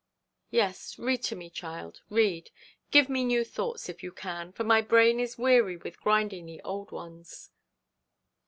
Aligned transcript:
Yes, 0.49 0.97
read 0.97 1.21
to 1.25 1.35
me, 1.35 1.51
child, 1.51 2.01
read. 2.09 2.49
Give 2.89 3.07
me 3.07 3.23
new 3.23 3.43
thoughts, 3.43 3.87
if 3.87 4.01
you 4.01 4.11
can, 4.11 4.51
for 4.51 4.63
my 4.63 4.81
brain 4.81 5.19
is 5.19 5.37
weary 5.37 5.77
with 5.77 6.01
grinding 6.01 6.47
the 6.47 6.59
old 6.63 6.89
ones. 6.91 7.51